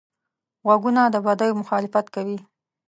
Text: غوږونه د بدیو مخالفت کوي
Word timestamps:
غوږونه 0.65 1.01
د 1.13 1.15
بدیو 1.25 1.57
مخالفت 1.61 2.05
کوي 2.15 2.37